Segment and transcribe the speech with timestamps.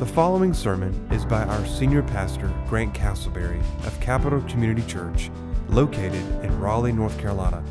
[0.00, 5.30] The following sermon is by our senior pastor, Grant Castleberry of Capital Community Church,
[5.68, 7.62] located in Raleigh, North Carolina.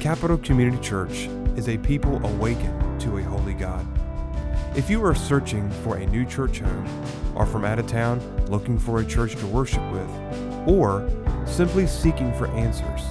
[0.00, 3.86] Capital Community Church is a people awakened to a holy God.
[4.76, 7.04] If you are searching for a new church home,
[7.36, 10.10] or from out of town looking for a church to worship with,
[10.66, 11.08] or
[11.46, 13.02] simply seeking for answers,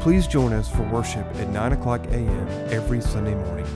[0.00, 2.48] please join us for worship at 9 o'clock a.m.
[2.72, 3.66] every Sunday morning.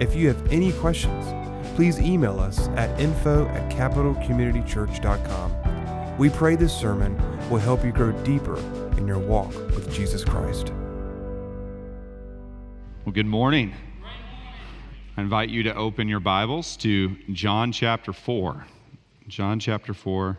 [0.00, 1.37] If you have any questions,
[1.78, 6.18] please email us at info at capitalcommunitychurch.com.
[6.18, 7.16] We pray this sermon
[7.48, 8.58] will help you grow deeper
[8.96, 10.72] in your walk with Jesus Christ.
[13.04, 13.76] Well, good morning.
[15.16, 18.66] I invite you to open your Bibles to John chapter 4.
[19.28, 20.36] John chapter 4.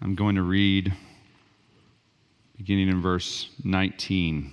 [0.00, 0.94] I'm going to read
[2.56, 4.50] beginning in verse 19.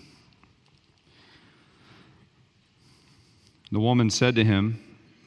[3.72, 4.82] The woman said to him,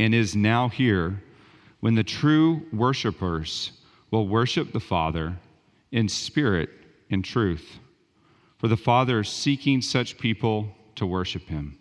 [0.00, 1.22] and is now here
[1.80, 3.72] when the true worshipers
[4.10, 5.36] will worship the Father
[5.92, 6.70] in spirit
[7.10, 7.78] and truth.
[8.56, 11.78] For the Father is seeking such people to worship him.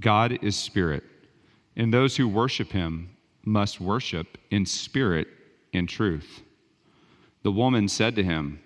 [0.00, 1.04] God is spirit,
[1.76, 3.10] and those who worship him
[3.44, 5.28] must worship in spirit
[5.74, 6.40] and truth.
[7.42, 8.60] The woman said to him,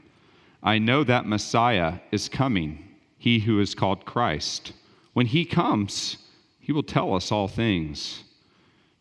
[0.63, 2.87] I know that Messiah is coming,
[3.19, 4.75] he who is called Christ.
[5.13, 6.19] When he comes,
[6.61, 8.23] he will tell us all things.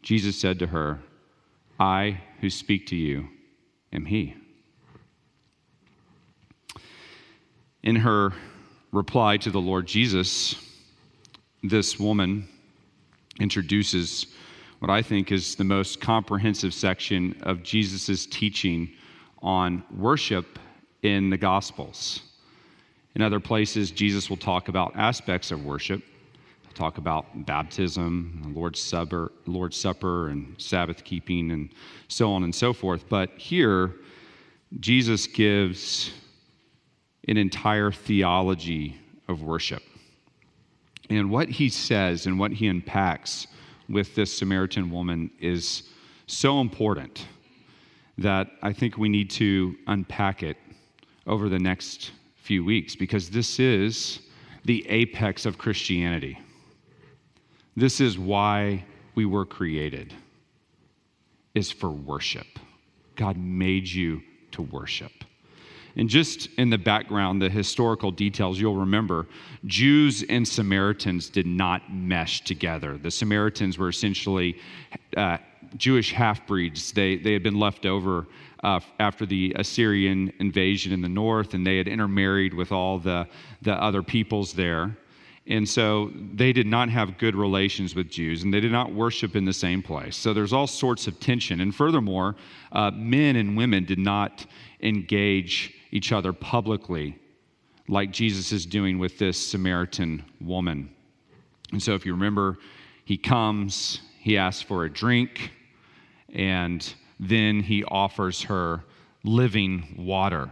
[0.07, 1.01] Jesus said to her,
[1.77, 3.27] I who speak to you
[3.91, 4.37] am he.
[7.83, 8.31] In her
[8.93, 10.55] reply to the Lord Jesus,
[11.61, 12.47] this woman
[13.41, 14.27] introduces
[14.79, 18.89] what I think is the most comprehensive section of Jesus' teaching
[19.41, 20.57] on worship
[21.03, 22.21] in the Gospels.
[23.13, 26.01] In other places, Jesus will talk about aspects of worship
[26.77, 31.69] talk about baptism, Lord's Supper, Lord's Supper, and Sabbath keeping, and
[32.07, 33.09] so on and so forth.
[33.09, 33.95] But here,
[34.79, 36.11] Jesus gives
[37.27, 38.95] an entire theology
[39.27, 39.83] of worship.
[41.09, 43.47] And what he says and what he unpacks
[43.89, 45.83] with this Samaritan woman is
[46.27, 47.25] so important
[48.17, 50.57] that I think we need to unpack it
[51.25, 54.19] over the next few weeks because this is
[54.65, 56.37] the apex of Christianity.
[57.77, 58.83] This is why
[59.13, 60.11] we were created
[61.53, 62.47] is for worship.
[63.15, 64.23] God made you
[64.53, 65.11] to worship.
[65.95, 69.27] And just in the background, the historical details, you'll remember
[69.67, 72.97] Jews and Samaritans did not mesh together.
[72.97, 74.59] The Samaritans were essentially
[75.15, 75.37] uh,
[75.75, 76.91] Jewish half breeds.
[76.91, 78.25] They, they had been left over
[78.63, 83.27] uh, after the Assyrian invasion in the north, and they had intermarried with all the,
[83.61, 84.97] the other peoples there.
[85.49, 89.35] And so they did not have good relations with Jews and they did not worship
[89.35, 90.17] in the same place.
[90.17, 91.61] So there's all sorts of tension.
[91.61, 92.35] And furthermore,
[92.71, 94.45] uh, men and women did not
[94.81, 97.17] engage each other publicly
[97.87, 100.89] like Jesus is doing with this Samaritan woman.
[101.71, 102.57] And so if you remember,
[103.05, 105.51] he comes, he asks for a drink,
[106.33, 108.83] and then he offers her
[109.23, 110.51] living water.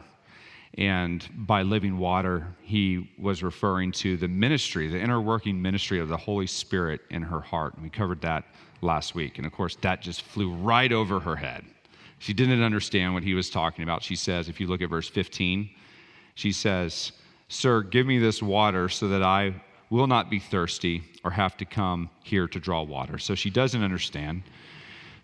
[0.78, 6.10] And by living water, he was referring to the ministry, the inner working ministry of
[6.10, 7.76] the Holy Spirit in her heart.
[7.76, 8.44] And we covered that
[8.82, 9.38] last week.
[9.38, 11.64] And of course, that just flew right over her head.
[12.20, 14.04] She didn't understand what he was talking about.
[14.04, 15.70] She says, if you look at verse 15,
[16.36, 17.14] she says,
[17.48, 19.56] Sir, give me this water so that I
[19.90, 23.18] will not be thirsty or have to come here to draw water.
[23.18, 24.44] So she doesn't understand.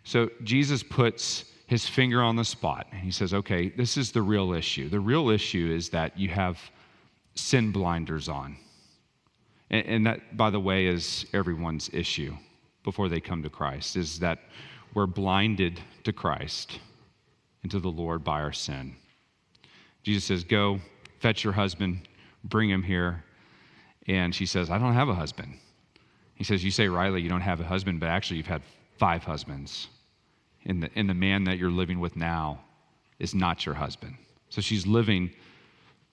[0.04, 2.86] So Jesus puts his finger on the spot.
[3.02, 4.90] He says, okay, this is the real issue.
[4.90, 6.60] The real issue is that you have
[7.36, 8.58] sin blinders on.
[9.70, 12.36] And, and that, by the way, is everyone's issue
[12.84, 14.40] before they come to Christ, is that
[14.94, 16.78] we're blinded to Christ
[17.64, 18.98] and to the Lord by our sin.
[20.04, 20.82] Jesus says, Go,
[21.22, 22.06] fetch your husband,
[22.44, 23.24] bring him here.
[24.10, 25.54] And she says, I don't have a husband.
[26.36, 28.62] He says, You say, rightly, you don't have a husband, but actually you've had
[28.98, 29.88] five husbands
[30.66, 32.62] and the, and the man that you're living with now
[33.20, 34.16] is not your husband.
[34.50, 35.32] So she's living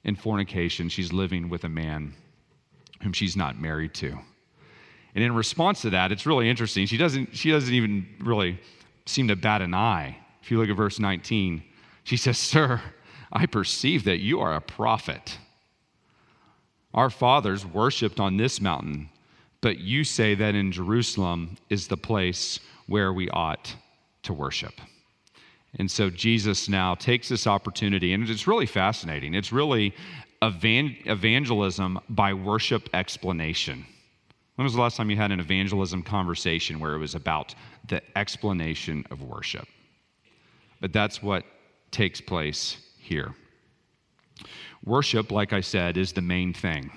[0.05, 0.89] in fornication.
[0.89, 2.15] She's living with a man
[3.03, 4.19] whom she's not married to.
[5.15, 6.87] And in response to that, it's really interesting.
[6.87, 8.61] She doesn't, she doesn't even really
[9.07, 10.19] seem to bat an eye.
[10.43, 11.63] If you look at verse 19,
[12.05, 12.81] she says, Sir,
[13.33, 15.39] I perceive that you are a prophet.
[16.95, 19.11] Our fathers worshiped on this mountain,
[19.61, 23.75] but you say that in Jerusalem is the place where we ought
[24.29, 24.75] to worship.
[25.79, 29.35] And so Jesus now takes this opportunity, and it's really fascinating.
[29.35, 29.95] It's really
[30.41, 33.85] evangelism by worship explanation.
[34.55, 37.55] When was the last time you had an evangelism conversation where it was about
[37.87, 39.67] the explanation of worship?
[40.81, 41.45] But that's what
[41.91, 43.35] takes place here.
[44.85, 46.91] Worship, like I said, is the main thing,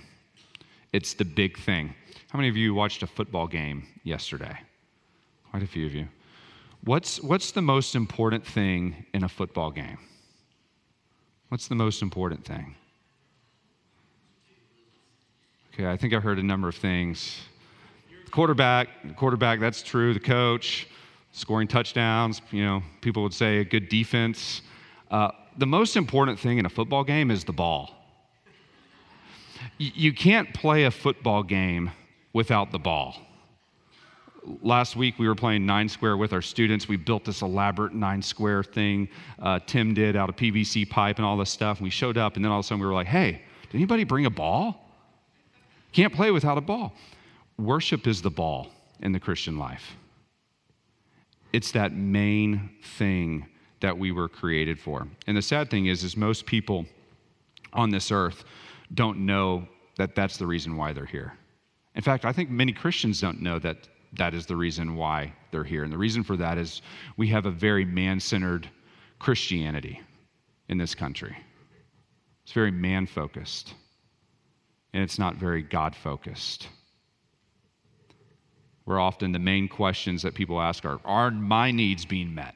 [0.93, 1.93] it's the big thing.
[2.29, 4.57] How many of you watched a football game yesterday?
[5.49, 6.07] Quite a few of you.
[6.83, 9.99] What's, what's the most important thing in a football game?
[11.49, 12.75] What's the most important thing?
[15.73, 17.39] Okay, I think I heard a number of things.
[18.31, 20.13] Quarterback, quarterback, that's true.
[20.13, 20.87] The coach,
[21.33, 24.61] scoring touchdowns, you know, people would say a good defense.
[25.11, 27.91] Uh, the most important thing in a football game is the ball.
[29.77, 31.91] You can't play a football game
[32.33, 33.15] without the ball
[34.61, 36.87] last week we were playing nine square with our students.
[36.87, 39.07] We built this elaborate nine square thing.
[39.39, 41.77] Uh, Tim did out of PVC pipe and all this stuff.
[41.77, 43.75] And we showed up, and then all of a sudden we were like, hey, did
[43.75, 44.89] anybody bring a ball?
[45.91, 46.93] Can't play without a ball.
[47.57, 48.69] Worship is the ball
[49.01, 49.95] in the Christian life.
[51.53, 53.47] It's that main thing
[53.81, 55.07] that we were created for.
[55.27, 56.85] And the sad thing is, is most people
[57.73, 58.43] on this earth
[58.93, 59.67] don't know
[59.97, 61.33] that that's the reason why they're here.
[61.95, 65.63] In fact, I think many Christians don't know that that is the reason why they're
[65.63, 65.83] here.
[65.83, 66.81] And the reason for that is
[67.17, 68.69] we have a very man centered
[69.19, 70.01] Christianity
[70.67, 71.37] in this country.
[72.43, 73.73] It's very man focused,
[74.93, 76.67] and it's not very God focused.
[78.83, 82.55] Where often the main questions that people ask are Are my needs being met?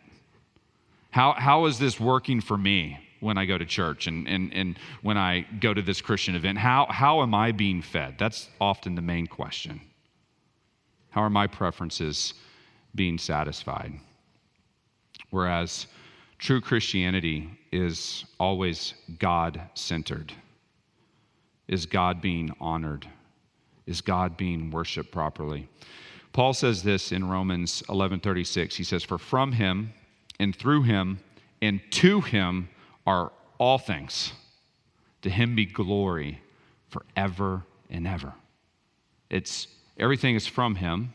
[1.11, 4.77] How, how is this working for me when I go to church and, and, and
[5.01, 6.57] when I go to this Christian event?
[6.57, 8.15] How, how am I being fed?
[8.17, 9.79] That's often the main question.
[11.15, 12.33] How are my preferences
[12.94, 13.94] being satisfied?
[15.29, 15.88] Whereas
[16.39, 20.33] true Christianity is always God centered.
[21.69, 23.07] Is God being honored?
[23.85, 25.69] Is God being worshiped properly?
[26.33, 28.75] Paul says this in Romans 11:36.
[28.75, 29.94] He says, "For from him
[30.38, 31.21] and through him
[31.62, 32.67] and to him
[33.07, 34.33] are all things.
[35.21, 36.41] To him be glory
[36.89, 38.33] forever and ever."
[39.29, 41.13] It's Everything is from him,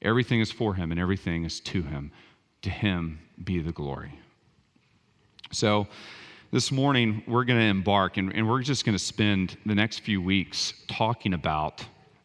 [0.00, 2.10] everything is for him, and everything is to him.
[2.62, 4.18] To him be the glory.
[5.52, 5.86] So,
[6.52, 10.00] this morning we're going to embark and, and we're just going to spend the next
[10.00, 11.84] few weeks talking about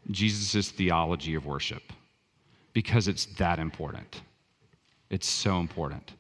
[0.10, 1.84] Jesus' theology of worship
[2.74, 4.22] because it's that important.
[5.10, 6.14] It's so important.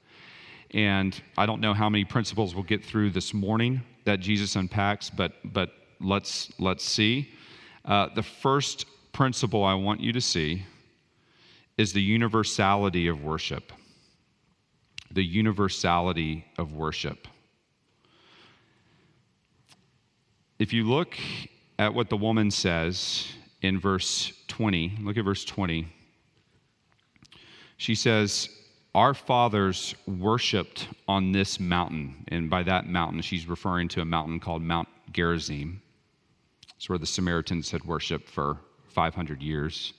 [0.72, 5.10] And I don't know how many principles we'll get through this morning that Jesus unpacks,
[5.10, 7.32] but, but let's, let's see.
[7.86, 10.64] Uh, the first principle I want you to see
[11.78, 13.72] is the universality of worship.
[15.12, 17.28] The universality of worship.
[20.60, 21.18] If you look
[21.80, 23.28] at what the woman says
[23.62, 25.88] in verse 20, look at verse 20.
[27.78, 28.48] She says,
[28.94, 32.26] Our fathers worshiped on this mountain.
[32.28, 35.82] And by that mountain, she's referring to a mountain called Mount Gerizim.
[36.76, 38.60] It's where the Samaritans had worshiped for
[38.92, 39.94] 500 years.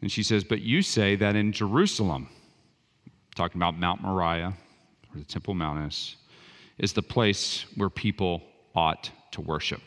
[0.00, 2.28] And she says, But you say that in Jerusalem,
[3.34, 4.54] talking about Mount Moriah,
[5.12, 6.16] or the Temple Mount is,
[6.78, 8.42] is the place where people
[8.74, 9.80] ought to worship.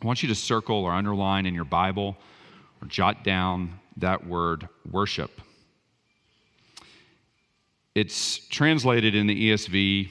[0.00, 2.16] I want you to circle or underline in your Bible
[2.80, 5.40] or jot down that word worship.
[7.94, 10.08] It's translated in the ESV,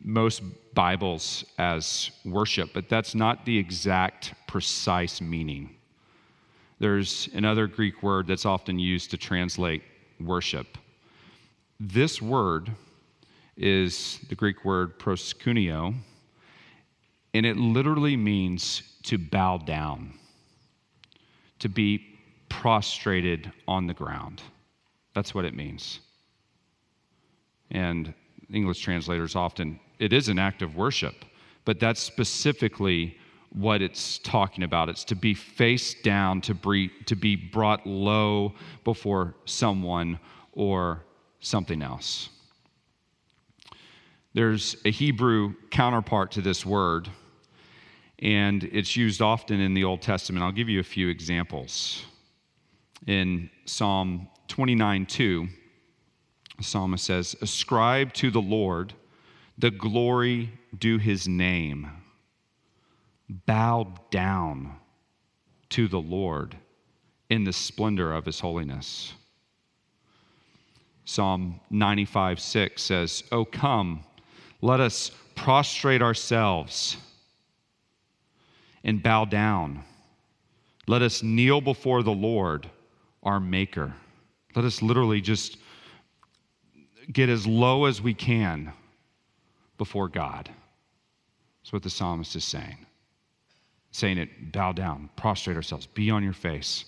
[0.00, 5.75] most Bibles, as worship, but that's not the exact precise meaning.
[6.78, 9.82] There's another Greek word that's often used to translate
[10.20, 10.78] worship.
[11.80, 12.70] This word
[13.56, 15.94] is the Greek word proskuneo,
[17.32, 20.12] and it literally means to bow down,
[21.60, 22.18] to be
[22.48, 24.42] prostrated on the ground.
[25.14, 26.00] That's what it means.
[27.70, 28.12] And
[28.52, 31.24] English translators often, it is an act of worship,
[31.64, 33.16] but that's specifically
[33.56, 34.90] what it's talking about.
[34.90, 38.52] It's to be face down, to be, to be brought low
[38.84, 40.20] before someone
[40.52, 41.02] or
[41.40, 42.28] something else.
[44.34, 47.08] There's a Hebrew counterpart to this word,
[48.18, 50.44] and it's used often in the Old Testament.
[50.44, 52.04] I'll give you a few examples.
[53.06, 55.48] In Psalm 29 2,
[56.58, 58.92] The psalmist says, Ascribe to the Lord
[59.56, 61.90] the glory due his name.
[63.28, 64.76] Bow down
[65.70, 66.56] to the Lord
[67.28, 69.12] in the splendor of his holiness.
[71.04, 74.04] Psalm 95 6 says, Oh, come,
[74.60, 76.96] let us prostrate ourselves
[78.84, 79.84] and bow down.
[80.88, 82.70] Let us kneel before the Lord,
[83.22, 83.92] our Maker.
[84.54, 85.58] Let us literally just
[87.12, 88.72] get as low as we can
[89.78, 90.48] before God.
[91.60, 92.86] That's what the psalmist is saying.
[93.92, 96.86] Saying it, bow down, prostrate ourselves, be on your face.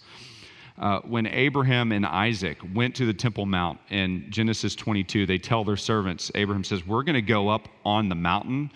[0.79, 5.65] Uh, when Abraham and Isaac went to the Temple Mount in Genesis 22, they tell
[5.65, 8.71] their servants, Abraham says, We're going to go up on the mountain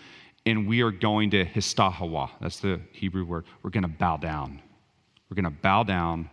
[0.44, 2.30] and we are going to histahawa.
[2.40, 3.44] That's the Hebrew word.
[3.62, 4.60] We're going to bow down.
[5.30, 6.28] We're going to bow down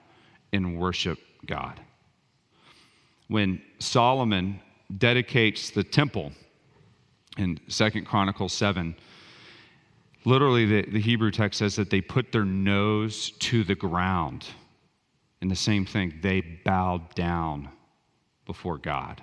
[0.52, 1.80] and worship God.
[3.28, 4.60] When Solomon
[4.98, 6.32] dedicates the temple
[7.38, 8.96] in Second Chronicles 7,
[10.26, 14.46] literally the, the Hebrew text says that they put their nose to the ground.
[15.42, 17.70] And the same thing, they bowed down
[18.46, 19.22] before God.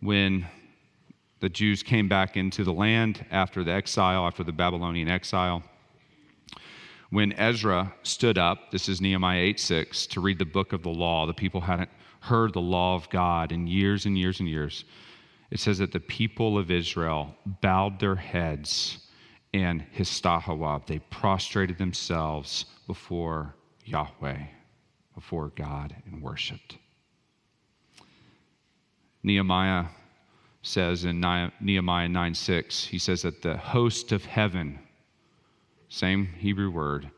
[0.00, 0.46] When
[1.40, 5.62] the Jews came back into the land after the exile, after the Babylonian exile,
[7.10, 10.90] when Ezra stood up, this is Nehemiah 8 6, to read the book of the
[10.90, 11.90] law, the people hadn't
[12.20, 14.84] heard the law of God in years and years and years.
[15.50, 18.98] It says that the people of Israel bowed their heads
[19.52, 24.38] and histahawab, they prostrated themselves before Yahweh,
[25.14, 26.78] before God, and worshiped.
[29.22, 29.86] Nehemiah
[30.62, 31.20] says in
[31.60, 34.78] Nehemiah 9 6, he says that the host of heaven,
[35.88, 37.10] same Hebrew word,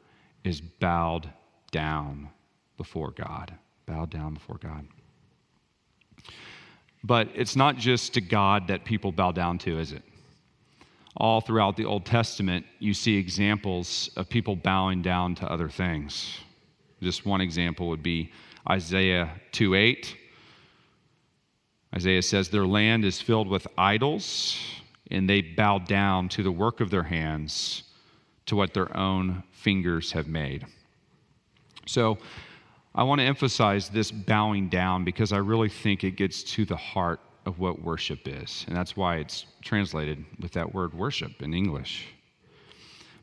[0.43, 1.29] is bowed
[1.71, 2.31] down
[2.77, 3.53] before God.
[3.87, 4.87] Bowed down before God.
[7.05, 10.03] But it's not just to God that people bow down to, is it?
[11.17, 16.39] All throughout the Old Testament, you see examples of people bowing down to other things.
[17.03, 18.33] Just one example would be
[18.71, 20.17] Isaiah 2 8.
[21.95, 24.57] Isaiah says, Their land is filled with idols,
[25.11, 27.83] and they bow down to the work of their hands,
[28.47, 30.65] to what their own fingers have made.
[31.87, 32.19] So
[32.95, 36.77] I want to emphasize this bowing down because I really think it gets to the
[36.77, 38.65] heart of what worship is.
[38.69, 42.07] And that's why it's translated with that word worship in English.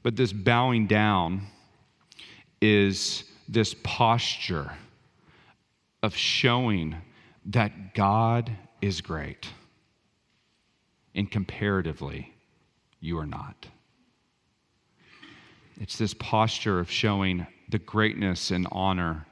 [0.01, 1.47] But this bowing down
[2.61, 4.71] is this posture
[6.01, 6.95] of showing
[7.45, 9.47] that God is great
[11.15, 12.33] and comparatively,
[12.99, 13.67] you are not.
[15.79, 19.25] It's this posture of showing the greatness and honor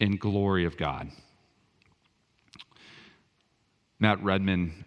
[0.00, 1.10] and glory of God.
[4.00, 4.84] Matt Redman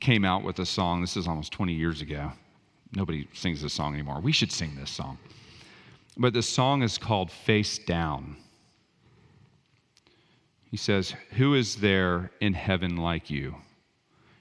[0.00, 2.32] came out with a song, this is almost 20 years ago.
[2.94, 4.20] Nobody sings this song anymore.
[4.20, 5.18] We should sing this song.
[6.16, 8.36] But the song is called Face Down.
[10.70, 13.56] He says, Who is there in heaven like you?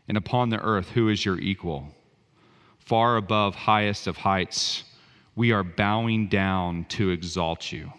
[0.08, 1.88] And upon the earth, who is your equal?
[2.80, 4.84] Far above highest of heights,
[5.36, 7.92] we are bowing down to exalt you.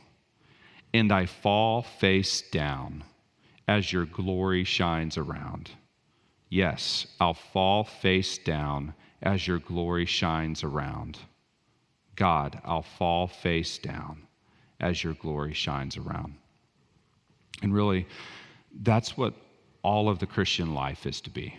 [0.94, 3.04] And I fall face down
[3.66, 5.70] as your glory shines around.
[6.48, 11.18] Yes, I'll fall face down as your glory shines around.
[12.16, 14.22] God, I'll fall face down
[14.80, 16.34] as your glory shines around.
[17.62, 18.06] And really,
[18.82, 19.34] that's what
[19.82, 21.54] all of the Christian life is to be.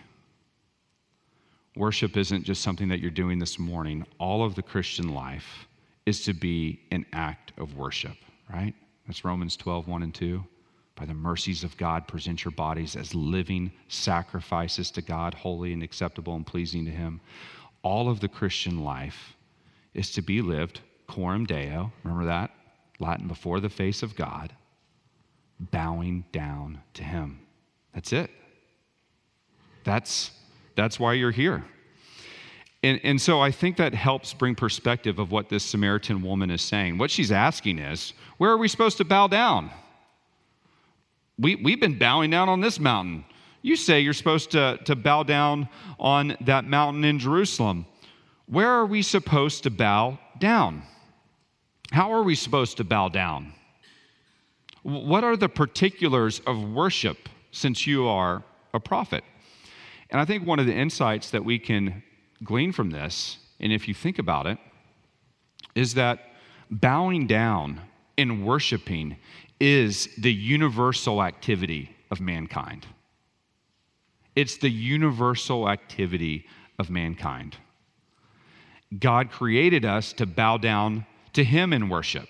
[1.76, 4.06] Worship isn't just something that you're doing this morning.
[4.18, 5.66] All of the Christian life
[6.06, 8.16] is to be an act of worship,
[8.52, 8.74] right?
[9.06, 10.44] That's Romans 12, 1 and 2.
[10.96, 15.82] By the mercies of God, present your bodies as living sacrifices to God, holy and
[15.82, 17.20] acceptable and pleasing to Him.
[17.82, 19.36] All of the Christian life
[19.92, 22.50] is to be lived coram deo, remember that?
[22.98, 24.54] Latin, before the face of God,
[25.58, 27.40] bowing down to Him.
[27.92, 28.30] That's it.
[29.84, 30.30] That's,
[30.76, 31.64] that's why you're here.
[32.84, 36.60] And, and so I think that helps bring perspective of what this Samaritan woman is
[36.60, 36.98] saying.
[36.98, 39.70] What she's asking is, where are we supposed to bow down?
[41.38, 43.24] We, we've been bowing down on this mountain.
[43.62, 47.86] You say you're supposed to, to bow down on that mountain in Jerusalem.
[48.48, 50.82] Where are we supposed to bow down?
[51.90, 53.54] How are we supposed to bow down?
[54.82, 58.42] What are the particulars of worship since you are
[58.74, 59.24] a prophet?
[60.10, 62.02] And I think one of the insights that we can
[62.44, 64.58] glean from this, and if you think about it,
[65.74, 66.20] is that
[66.70, 67.80] bowing down
[68.16, 69.16] and worshiping
[69.58, 72.86] is the universal activity of mankind.
[74.36, 76.46] It's the universal activity
[76.78, 77.56] of mankind.
[78.98, 82.28] God created us to bow down to Him in worship.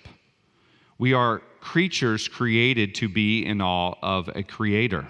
[0.97, 5.07] We are creatures created to be in awe of a creator.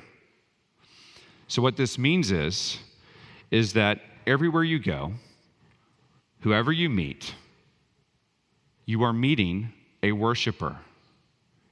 [1.47, 2.79] So, what this means is,
[3.51, 5.13] is that everywhere you go,
[6.41, 7.33] whoever you meet,
[8.85, 10.77] you are meeting a worshiper.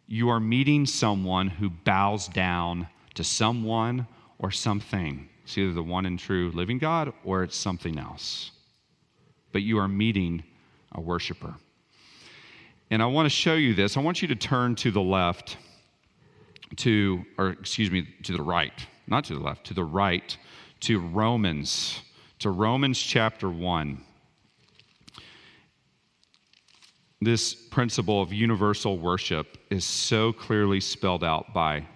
[0.07, 4.07] You are meeting someone who bows down to someone
[4.39, 5.29] or something.
[5.43, 8.51] It's either the one and true living God or it's something else.
[9.51, 10.43] But you are meeting
[10.93, 11.55] a worshiper.
[12.89, 13.97] And I want to show you this.
[13.97, 15.57] I want you to turn to the left,
[16.77, 18.73] to, or excuse me, to the right,
[19.07, 20.37] not to the left, to the right,
[20.81, 22.01] to Romans,
[22.43, 24.03] to Romans chapter 1.
[27.21, 31.87] This principle of universal worship is so clearly spelled out by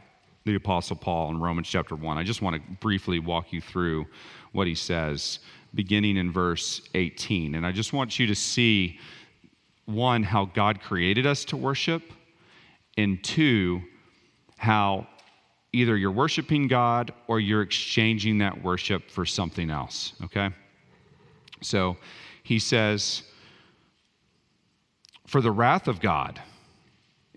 [0.45, 2.17] the Apostle Paul in Romans chapter 1.
[2.17, 4.05] I just want to briefly walk you through
[4.53, 5.39] what he says,
[5.75, 7.55] beginning in verse 18.
[7.55, 8.99] And I just want you to see,
[9.83, 12.03] one, how God created us to worship,
[12.97, 13.81] and two,
[14.55, 15.07] how
[15.73, 20.49] either you're worshiping God or you're exchanging that worship for something else, okay?
[21.61, 21.97] So
[22.43, 23.23] he says,
[25.25, 26.41] For the wrath of God,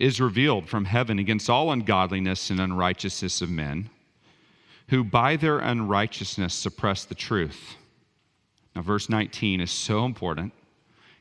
[0.01, 3.91] is revealed from heaven against all ungodliness and unrighteousness of men,
[4.89, 7.77] who by their unrighteousness suppress the truth.
[8.75, 10.53] Now, verse 19 is so important.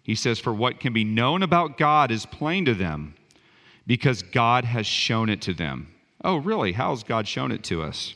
[0.01, 3.15] He says, For what can be known about God is plain to them,
[3.85, 5.93] because God has shown it to them.
[6.23, 6.73] Oh, really?
[6.73, 8.13] How has God shown it to us?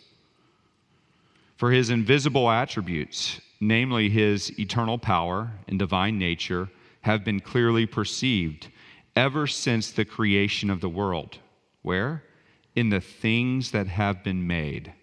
[1.55, 6.69] For his invisible attributes, namely his eternal power and divine nature,
[7.01, 8.67] have been clearly perceived
[9.15, 11.37] ever since the creation of the world.
[11.81, 12.23] Where?
[12.75, 14.93] In the things that have been made,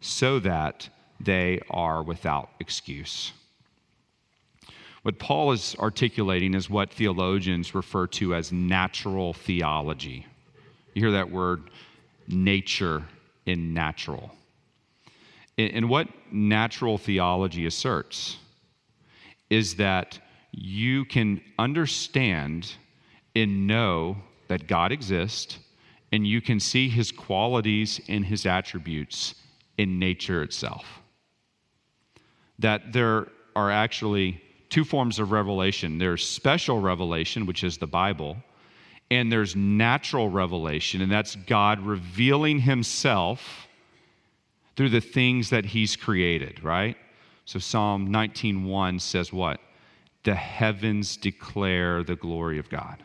[0.00, 3.32] so that they are without excuse.
[5.02, 10.26] What Paul is articulating is what theologians refer to as natural theology.
[10.94, 11.70] You hear that word,
[12.32, 13.04] nature
[13.46, 14.30] in natural.
[15.58, 18.38] And what natural theology asserts
[19.50, 20.18] is that
[20.52, 22.72] you can understand
[23.36, 24.16] and know
[24.48, 25.58] that God exists,
[26.12, 29.34] and you can see his qualities and his attributes
[29.78, 30.84] in nature itself.
[32.58, 38.36] That there are actually two forms of revelation there's special revelation, which is the Bible,
[39.10, 43.68] and there's natural revelation, and that's God revealing himself
[44.76, 46.96] through the things that he's created, right?
[47.44, 49.60] So Psalm 19:1 says what?
[50.22, 53.02] The heavens declare the glory of God.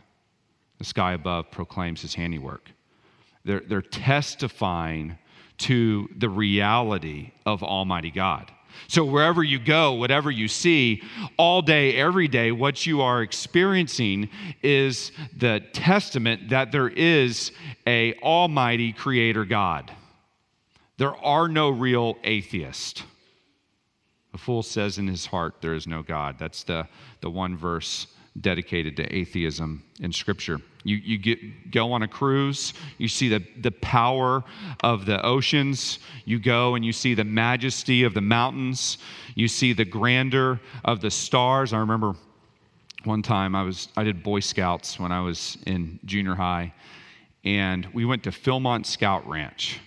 [0.78, 2.72] The sky above proclaims his handiwork.
[3.46, 5.18] They're, they're testifying
[5.58, 8.52] to the reality of Almighty God.
[8.88, 11.02] So, wherever you go, whatever you see,
[11.38, 14.30] all day, every day, what you are experiencing
[14.62, 17.52] is the testament that there is
[17.88, 19.92] a almighty creator God.
[20.98, 23.04] There are no real atheists.
[24.34, 26.38] A fool says in his heart, There is no God.
[26.38, 26.88] That's the,
[27.22, 28.08] the one verse
[28.42, 30.60] dedicated to atheism in Scripture.
[30.84, 34.44] You, you get, go on a cruise, you see the, the power
[34.84, 38.98] of the oceans, you go and you see the majesty of the mountains,
[39.36, 41.74] you see the grandeur of the stars.
[41.74, 42.16] I remember
[43.06, 46.74] one time I was I did Boy Scouts when I was in junior high,
[47.44, 49.80] and we went to Philmont Scout Ranch.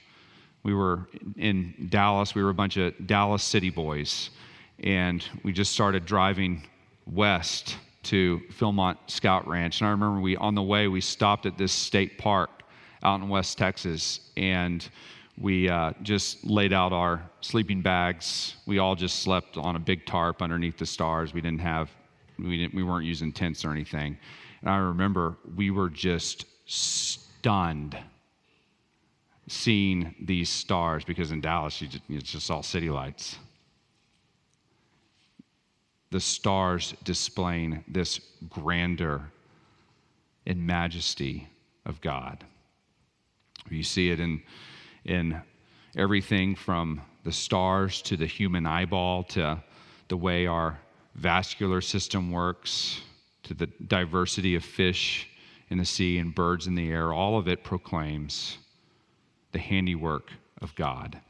[0.63, 1.07] We were
[1.37, 2.35] in Dallas.
[2.35, 4.31] We were a bunch of Dallas city boys,
[4.81, 6.67] and we just started driving
[7.07, 9.81] west to Philmont Scout Ranch.
[9.81, 12.63] And I remember we, on the way, we stopped at this state park
[13.03, 14.89] out in West Texas and
[15.41, 18.57] we uh, just laid out our sleeping bags.
[18.67, 21.33] We all just slept on a big tarp underneath the stars.
[21.33, 21.91] We didn't have,
[22.39, 24.19] we, didn't, we weren't using tents or anything.
[24.63, 27.97] And I remember we were just stunned
[29.47, 33.37] seeing these stars because in Dallas, just, it's just all city lights
[36.11, 39.31] the stars displaying this grandeur
[40.47, 41.49] and majesty
[41.85, 42.45] of God.
[43.71, 44.43] You see it in,
[45.05, 45.41] in
[45.97, 49.63] everything from the stars to the human eyeball to
[50.09, 50.79] the way our
[51.15, 53.03] vascular system works
[53.43, 55.29] to the diversity of fish
[55.71, 57.13] in the sea and birds in the air.
[57.13, 58.59] All of it proclaims
[59.53, 61.21] the handiwork of God.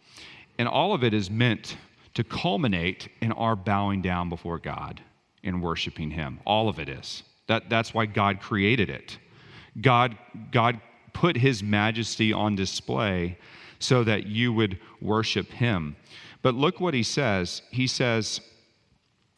[0.59, 1.77] And all of it is meant
[2.19, 5.01] to culminate in our bowing down before God
[5.45, 6.41] and worshiping Him.
[6.45, 7.23] All of it is.
[7.47, 9.19] That, that's why God created it.
[9.81, 10.19] God,
[10.51, 10.81] God
[11.13, 13.39] put His majesty on display
[13.79, 15.95] so that you would worship him.
[16.43, 17.63] But look what he says.
[17.71, 18.41] He says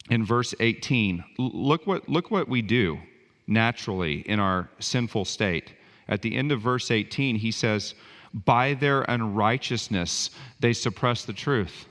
[0.09, 2.97] in verse 18, look what, look what we do
[3.45, 5.75] naturally in our sinful state.
[6.07, 7.93] At the end of verse 18, he says,
[8.33, 11.85] By their unrighteousness they suppress the truth.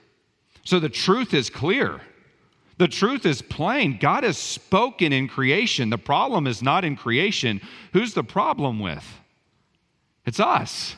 [0.70, 2.00] So the truth is clear.
[2.78, 3.98] The truth is plain.
[4.00, 5.90] God has spoken in creation.
[5.90, 7.60] The problem is not in creation.
[7.92, 9.04] Who's the problem with?
[10.24, 10.94] It's us.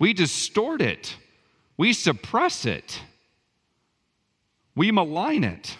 [0.00, 1.14] We distort it,
[1.76, 3.00] we suppress it,
[4.74, 5.76] we malign it.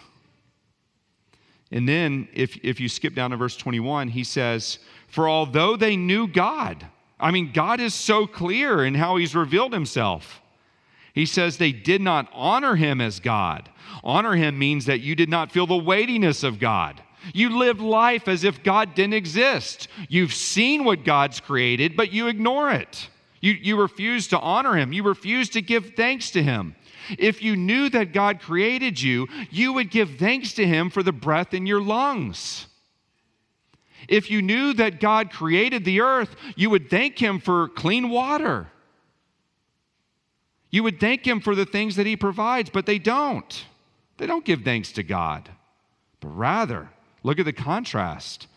[1.73, 5.97] And then, if, if you skip down to verse 21, he says, For although they
[5.97, 6.85] knew God,
[7.19, 10.41] I mean, God is so clear in how he's revealed himself.
[11.13, 13.69] He says they did not honor him as God.
[14.03, 17.01] Honor him means that you did not feel the weightiness of God.
[17.33, 19.87] You live life as if God didn't exist.
[20.07, 23.09] You've seen what God's created, but you ignore it.
[23.41, 24.93] You, you refuse to honor him.
[24.93, 26.75] You refuse to give thanks to him.
[27.17, 31.11] If you knew that God created you, you would give thanks to him for the
[31.11, 32.67] breath in your lungs.
[34.07, 38.67] If you knew that God created the earth, you would thank him for clean water.
[40.71, 43.65] You would thank him for the things that he provides, but they don't.
[44.17, 45.49] They don't give thanks to God.
[46.19, 46.89] But rather,
[47.23, 48.47] look at the contrast.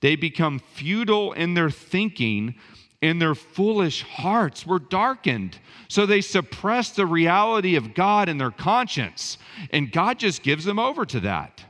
[0.00, 2.54] They become futile in their thinking,
[3.02, 5.58] and their foolish hearts were darkened.
[5.88, 9.36] So they suppress the reality of God in their conscience,
[9.70, 11.64] and God just gives them over to that.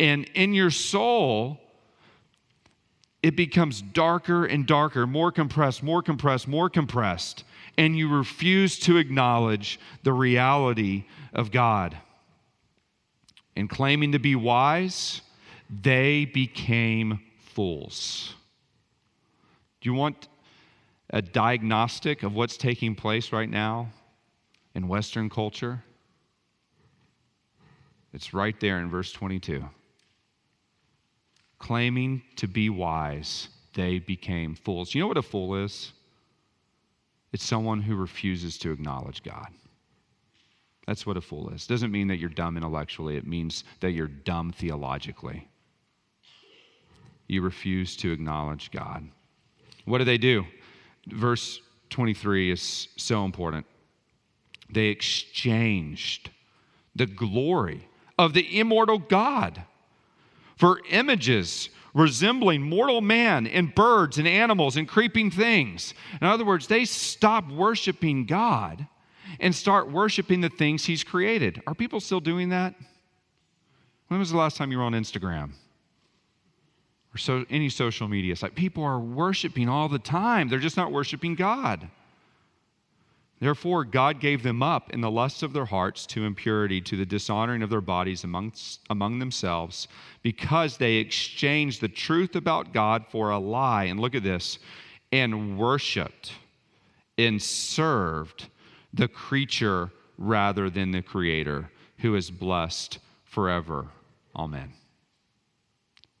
[0.00, 1.60] And in your soul,
[3.22, 7.44] it becomes darker and darker, more compressed, more compressed, more compressed
[7.78, 11.96] and you refuse to acknowledge the reality of God.
[13.54, 15.22] In claiming to be wise,
[15.68, 18.34] they became fools.
[19.80, 20.28] Do you want
[21.10, 23.90] a diagnostic of what's taking place right now
[24.74, 25.82] in Western culture?
[28.12, 29.64] It's right there in verse 22.
[31.58, 34.94] Claiming to be wise, they became fools.
[34.94, 35.92] You know what a fool is?
[37.36, 39.48] It's someone who refuses to acknowledge God.
[40.86, 41.66] That's what a fool is.
[41.66, 45.46] Doesn't mean that you're dumb intellectually, it means that you're dumb theologically.
[47.26, 49.06] You refuse to acknowledge God.
[49.84, 50.46] What do they do?
[51.08, 53.66] Verse 23 is so important.
[54.70, 56.30] They exchanged
[56.94, 57.86] the glory
[58.18, 59.62] of the immortal God
[60.56, 65.94] for images resembling mortal man and birds and animals and creeping things.
[66.20, 68.86] In other words, they stop worshiping God
[69.40, 71.62] and start worshiping the things He's created.
[71.66, 72.74] Are people still doing that?
[74.08, 75.52] When was the last time you were on Instagram?
[77.14, 78.54] Or so, any social media site?
[78.54, 81.88] People are worshiping all the time, they're just not worshiping God.
[83.38, 87.04] Therefore, God gave them up in the lusts of their hearts to impurity, to the
[87.04, 89.88] dishonoring of their bodies amongst, among themselves,
[90.22, 93.84] because they exchanged the truth about God for a lie.
[93.84, 94.58] And look at this
[95.12, 96.32] and worshiped
[97.18, 98.48] and served
[98.94, 103.86] the creature rather than the creator, who is blessed forever.
[104.34, 104.72] Amen.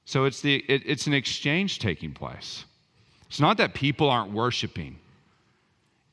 [0.04, 2.66] So it's, the, it, it's an exchange taking place.
[3.26, 4.98] It's not that people aren't worshiping.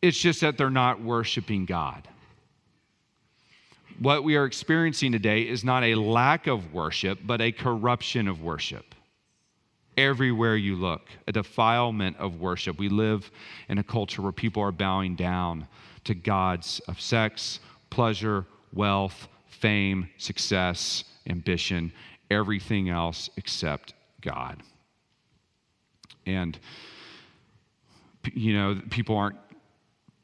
[0.03, 2.09] It's just that they're not worshiping God.
[3.99, 8.41] What we are experiencing today is not a lack of worship, but a corruption of
[8.41, 8.95] worship.
[9.95, 12.77] Everywhere you look, a defilement of worship.
[12.77, 13.31] We live
[13.69, 15.69] in a culture where people are bowing down
[16.03, 21.93] to gods of sex, pleasure, wealth, fame, success, ambition,
[22.29, 24.61] everything else except God.
[26.25, 26.59] And,
[28.33, 29.37] you know, people aren't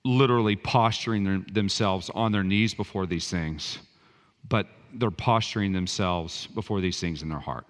[0.05, 3.79] literally posturing their, themselves on their knees before these things,
[4.47, 7.65] but they're posturing themselves before these things in their heart.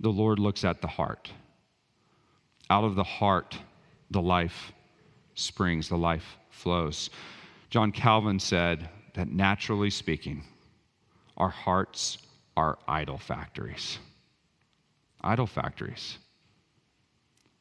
[0.00, 1.30] The Lord looks at the heart.
[2.70, 3.58] Out of the heart,
[4.10, 4.72] the life
[5.34, 7.10] springs, the life flows.
[7.70, 10.44] John Calvin said that naturally speaking,
[11.36, 12.18] our hearts
[12.56, 13.98] are idol factories.
[15.22, 16.18] Idol factories.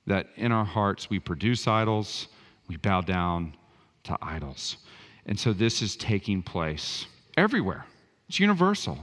[0.05, 2.27] That in our hearts we produce idols,
[2.67, 3.55] we bow down
[4.03, 4.77] to idols.
[5.25, 7.05] And so this is taking place
[7.37, 7.85] everywhere.
[8.27, 8.97] It's universal.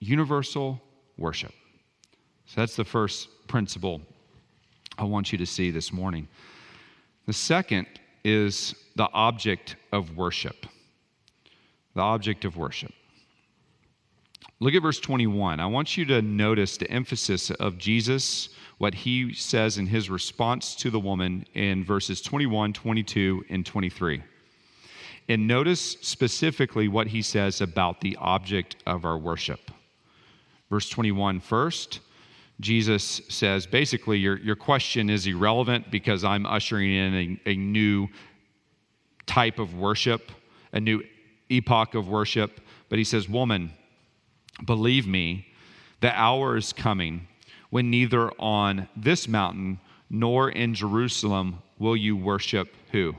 [0.00, 0.80] Universal
[1.18, 1.52] worship.
[2.46, 4.00] So that's the first principle
[4.98, 6.28] I want you to see this morning.
[7.26, 7.86] The second
[8.24, 10.66] is the object of worship.
[11.94, 12.92] The object of worship.
[14.62, 15.58] Look at verse 21.
[15.58, 20.76] I want you to notice the emphasis of Jesus, what he says in his response
[20.76, 24.22] to the woman in verses 21, 22, and 23.
[25.28, 29.72] And notice specifically what he says about the object of our worship.
[30.70, 31.98] Verse 21 first,
[32.60, 38.06] Jesus says basically, your, your question is irrelevant because I'm ushering in a, a new
[39.26, 40.30] type of worship,
[40.72, 41.02] a new
[41.50, 42.60] epoch of worship.
[42.88, 43.72] But he says, Woman,
[44.64, 45.46] Believe me,
[46.00, 47.28] the hour is coming
[47.70, 53.16] when neither on this mountain nor in Jerusalem will you worship who?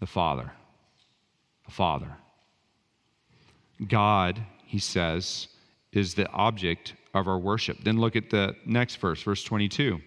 [0.00, 0.52] The Father.
[1.64, 2.16] The Father.
[3.86, 5.48] God, he says,
[5.92, 7.78] is the object of our worship.
[7.82, 10.00] Then look at the next verse, verse 22.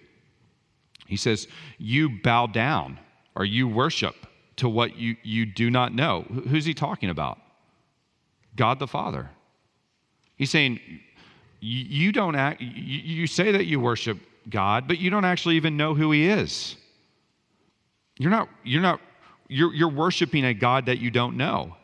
[1.08, 3.00] He says, You bow down
[3.36, 4.16] or you worship
[4.58, 6.22] to what you, you do not know.
[6.50, 7.40] Who's he talking about?
[8.56, 9.30] God the Father.
[10.42, 10.80] He's saying,
[11.60, 14.18] you don't act, you say that you worship
[14.50, 16.78] God, but you don't actually even know who He is.
[18.18, 19.00] You're not, you're not,
[19.48, 21.76] you're, you're worshiping a God that you don't know.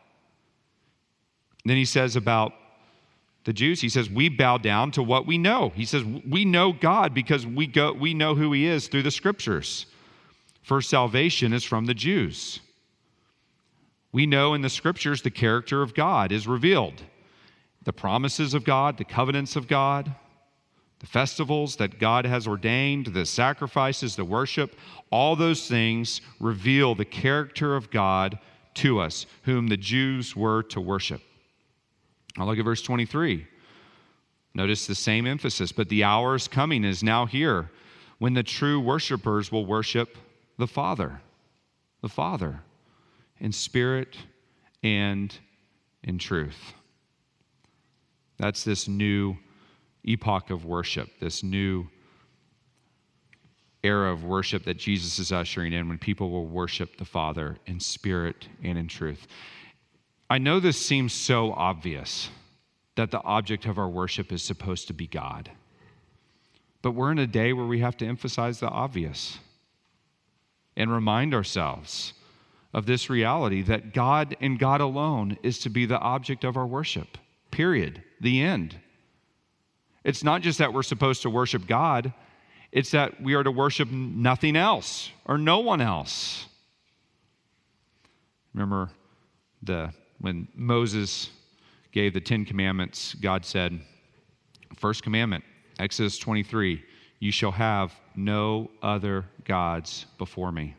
[1.66, 2.52] Then he says about
[3.44, 5.70] the Jews, he says, we bow down to what we know.
[5.76, 9.12] He says, we know God because we go, we know who He is through the
[9.12, 9.86] scriptures.
[10.64, 12.58] For salvation is from the Jews.
[14.10, 17.04] We know in the scriptures the character of God is revealed
[17.88, 20.14] the promises of God, the covenants of God,
[20.98, 24.76] the festivals that God has ordained, the sacrifices, the worship,
[25.10, 28.38] all those things reveal the character of God
[28.74, 31.22] to us, whom the Jews were to worship.
[32.36, 33.46] Now look at verse 23.
[34.52, 37.70] Notice the same emphasis, but the hour is coming, is now here,
[38.18, 40.18] when the true worshipers will worship
[40.58, 41.22] the Father,
[42.02, 42.60] the Father,
[43.38, 44.14] in spirit
[44.82, 45.34] and
[46.02, 46.74] in truth.
[48.38, 49.36] That's this new
[50.04, 51.88] epoch of worship, this new
[53.82, 57.80] era of worship that Jesus is ushering in when people will worship the Father in
[57.80, 59.26] spirit and in truth.
[60.30, 62.28] I know this seems so obvious
[62.96, 65.50] that the object of our worship is supposed to be God.
[66.82, 69.38] But we're in a day where we have to emphasize the obvious
[70.76, 72.12] and remind ourselves
[72.74, 76.66] of this reality that God and God alone is to be the object of our
[76.66, 77.18] worship.
[77.58, 78.04] Period.
[78.20, 78.76] The end.
[80.04, 82.12] It's not just that we're supposed to worship God,
[82.70, 86.46] it's that we are to worship nothing else or no one else.
[88.54, 88.90] Remember
[89.60, 91.30] the when Moses
[91.90, 93.80] gave the 10 commandments, God said,
[94.76, 95.42] first commandment,
[95.80, 96.80] Exodus 23,
[97.18, 100.76] you shall have no other gods before me.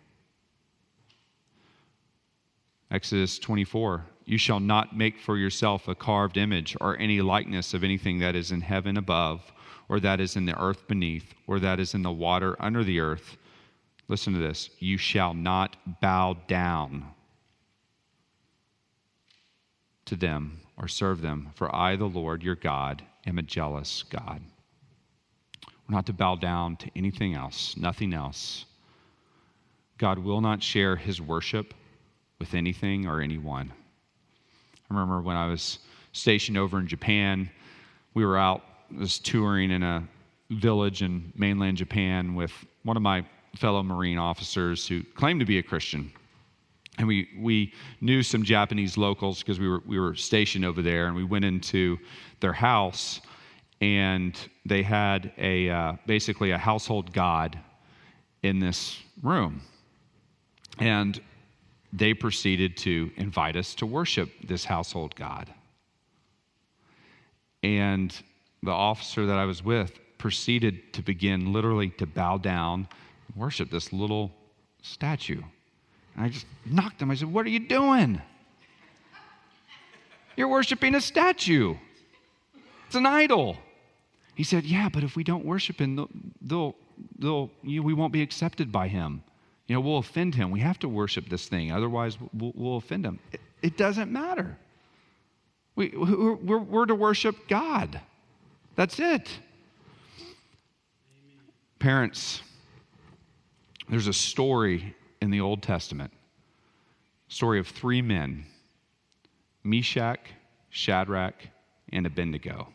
[2.90, 7.84] Exodus 24, you shall not make for yourself a carved image or any likeness of
[7.84, 9.52] anything that is in heaven above,
[9.90, 13.00] or that is in the earth beneath, or that is in the water under the
[13.00, 13.38] earth.
[14.08, 14.70] Listen to this.
[14.78, 17.06] You shall not bow down
[20.06, 24.44] to them or serve them, for I, the Lord your God, am a jealous God.
[25.66, 28.66] We're not to bow down to anything else, nothing else.
[29.98, 31.74] God will not share his worship
[32.38, 33.74] with anything or anyone.
[34.90, 35.80] I remember when I was
[36.14, 37.50] stationed over in Japan,
[38.14, 38.64] we were out
[38.98, 40.08] was touring in a
[40.50, 42.52] village in mainland Japan with
[42.84, 43.24] one of my
[43.56, 46.12] fellow Marine officers who claimed to be a Christian.
[46.98, 51.08] And we, we knew some Japanese locals because we were, we were stationed over there,
[51.08, 51.98] and we went into
[52.42, 53.22] their house,
[53.80, 57.58] and they had a, uh, basically a household god
[58.44, 59.62] in this room.
[60.80, 61.22] And
[61.92, 65.52] they proceeded to invite us to worship this household God.
[67.64, 68.16] And
[68.64, 72.88] the officer that I was with proceeded to begin literally to bow down
[73.28, 74.32] and worship this little
[74.82, 75.42] statue.
[76.16, 77.12] And I just knocked him.
[77.12, 78.22] I said, What are you doing?
[80.36, 81.76] You're worshiping a statue,
[82.88, 83.58] it's an idol.
[84.36, 86.76] He said, Yeah, but if we don't worship him, they'll,
[87.18, 89.24] they'll, you we won't be accepted by him.
[89.70, 90.50] You know, we'll offend him.
[90.50, 93.20] We have to worship this thing, otherwise, we'll, we'll offend him.
[93.32, 94.58] It, it, doesn't matter.
[95.76, 98.02] We, we're, we're to worship God.
[98.76, 99.30] That's it.
[101.78, 102.42] Parents,
[103.88, 106.14] there's a story in the Old Testament,
[107.28, 108.46] story of three men
[109.64, 110.32] Meshach,
[110.72, 111.48] Shadrach,
[111.94, 112.70] and Abednego.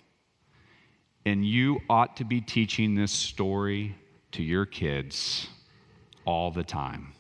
[1.27, 3.97] And you ought to be teaching this story
[4.31, 5.49] to your kids
[6.25, 7.13] all the time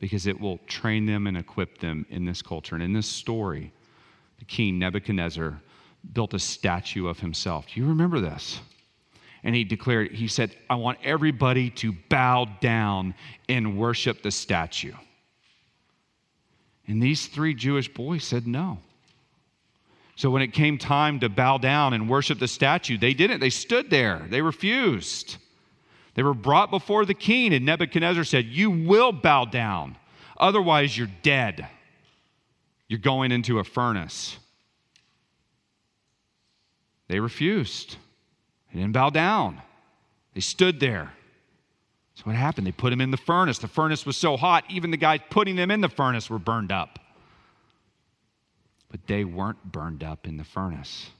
[0.00, 2.74] because it will train them and equip them in this culture.
[2.74, 3.72] And in this story,
[4.38, 5.60] the king Nebuchadnezzar
[6.12, 7.66] built a statue of himself.
[7.66, 8.60] Do you remember this?
[9.44, 13.14] And he declared, he said, I want everybody to bow down
[13.48, 14.94] and worship the statue.
[16.86, 18.78] And these three Jewish boys said no.
[20.16, 23.38] So when it came time to bow down and worship the statue, they didn't.
[23.40, 25.36] They stood there, they refused.
[26.18, 29.96] They were brought before the king, and Nebuchadnezzar said, You will bow down,
[30.36, 31.68] otherwise, you're dead.
[32.88, 34.36] You're going into a furnace.
[37.06, 37.98] They refused.
[38.72, 39.62] They didn't bow down.
[40.34, 41.12] They stood there.
[42.16, 42.66] So what happened?
[42.66, 43.58] They put him in the furnace.
[43.58, 46.72] The furnace was so hot, even the guys putting them in the furnace were burned
[46.72, 46.98] up.
[48.90, 51.10] But they weren't burned up in the furnace.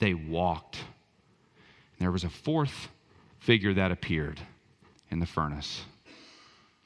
[0.00, 0.76] They walked.
[0.76, 2.88] And there was a fourth
[3.38, 4.40] figure that appeared
[5.10, 5.84] in the furnace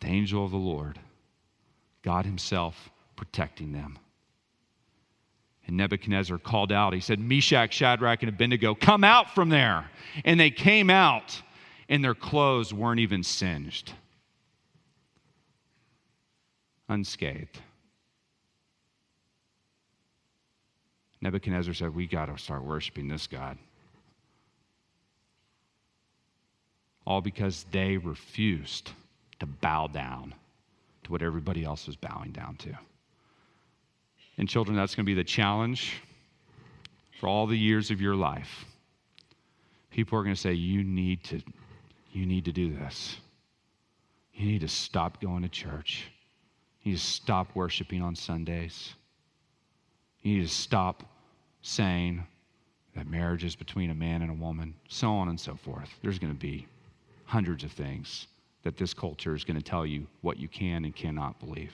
[0.00, 0.98] the angel of the Lord,
[2.02, 3.98] God Himself protecting them.
[5.66, 6.92] And Nebuchadnezzar called out.
[6.92, 9.88] He said, Meshach, Shadrach, and Abednego, come out from there.
[10.24, 11.40] And they came out,
[11.88, 13.92] and their clothes weren't even singed,
[16.88, 17.60] unscathed.
[21.20, 23.56] Nebuchadnezzar said, We got to start worshiping this God.
[27.06, 28.92] All because they refused
[29.40, 30.34] to bow down
[31.04, 32.72] to what everybody else was bowing down to.
[34.38, 36.00] And, children, that's going to be the challenge
[37.20, 38.64] for all the years of your life.
[39.90, 41.40] People are going to say, You need to,
[42.12, 43.16] you need to do this.
[44.34, 46.10] You need to stop going to church.
[46.82, 48.94] You need to stop worshiping on Sundays.
[50.22, 51.04] You need to stop
[51.62, 52.24] saying
[52.96, 55.88] that marriage is between a man and a woman, so on and so forth.
[56.02, 56.66] There's going to be
[57.32, 58.26] hundreds of things
[58.62, 61.72] that this culture is going to tell you what you can and cannot believe.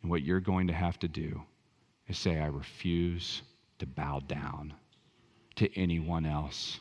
[0.00, 1.42] And what you're going to have to do
[2.06, 3.42] is say, I refuse
[3.80, 4.72] to bow down
[5.56, 6.78] to anyone else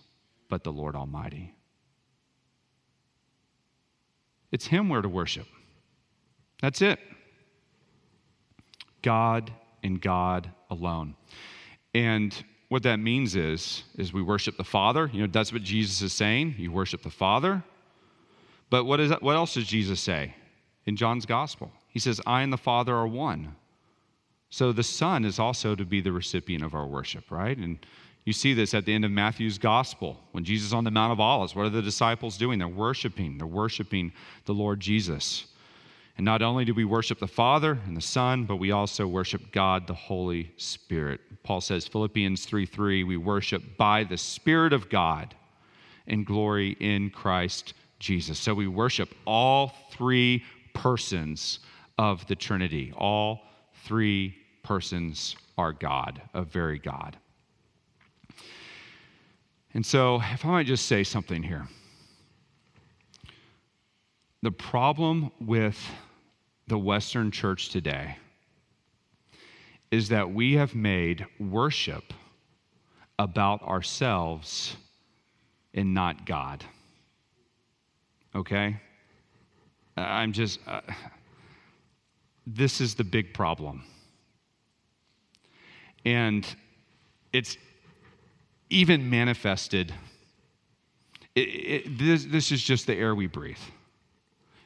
[0.48, 1.56] but the Lord Almighty.
[4.52, 5.48] It's Him we're to worship.
[6.62, 7.00] That's it.
[9.02, 11.16] God and God alone.
[11.96, 12.32] And
[12.74, 15.08] what that means is, is we worship the Father.
[15.14, 16.56] You know, that's what Jesus is saying.
[16.58, 17.64] You worship the Father.
[18.72, 20.34] But what, is that, what else does Jesus say
[20.88, 21.72] in John's Gospel?
[21.88, 23.56] He says, I and the Father are one.
[24.50, 27.56] So the Son is also to be the recipient of our worship, right?
[27.56, 27.78] And
[28.26, 30.20] you see this at the end of Matthew's Gospel.
[30.32, 32.58] When Jesus on the Mount of Olives, what are the disciples doing?
[32.58, 33.38] They're worshiping.
[33.38, 34.12] They're worshiping
[34.46, 35.46] the Lord Jesus.
[36.18, 39.52] And not only do we worship the Father and the Son, but we also worship
[39.52, 41.22] God, the Holy Spirit.
[41.44, 45.34] Paul says, Philippians 3 3, we worship by the Spirit of God
[46.06, 48.38] in glory in Christ Jesus.
[48.38, 51.60] So we worship all three persons
[51.98, 52.94] of the Trinity.
[52.96, 53.42] All
[53.86, 57.18] three persons are God, a very God.
[59.74, 61.68] And so, if I might just say something here.
[64.44, 65.80] The problem with
[66.68, 68.18] the Western church today
[69.90, 72.14] is that we have made worship
[73.18, 74.76] about ourselves
[75.74, 76.62] and not God.
[78.36, 78.82] Okay?
[79.96, 80.82] I'm just, uh,
[82.46, 83.86] this is the big problem.
[86.04, 86.46] And
[87.32, 87.56] it's
[88.70, 89.94] even manifested.
[91.34, 93.56] It, it, this, this is just the air we breathe.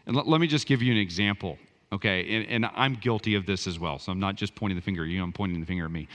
[0.08, 1.60] And let, let me just give you an example,
[1.92, 2.36] okay?
[2.36, 5.04] And, and I'm guilty of this as well, so I'm not just pointing the finger
[5.04, 6.08] at you, I'm pointing the finger at me.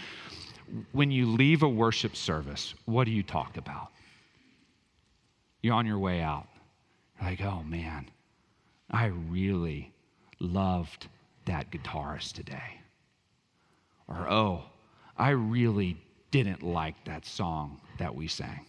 [0.92, 3.88] When you leave a worship service, what do you talk about?
[5.60, 6.48] You're on your way out.
[7.20, 8.10] You're like, oh man,
[8.90, 9.92] I really
[10.40, 11.06] loved
[11.44, 12.80] that guitarist today.
[14.08, 14.64] Or, oh,
[15.18, 15.98] I really
[16.30, 18.64] didn't like that song that we sang.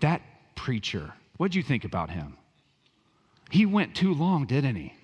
[0.00, 0.20] That
[0.54, 2.36] preacher, what'd you think about him?
[3.50, 4.94] He went too long, didn't he?